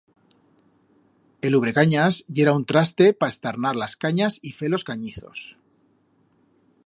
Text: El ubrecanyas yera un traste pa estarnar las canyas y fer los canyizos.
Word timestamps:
El 1.49 1.55
ubrecanyas 1.59 2.15
yera 2.39 2.55
un 2.61 2.65
traste 2.71 3.11
pa 3.19 3.31
estarnar 3.35 3.75
las 3.83 3.95
canyas 4.05 4.41
y 4.51 4.57
fer 4.63 4.75
los 4.75 4.87
canyizos. 4.91 5.45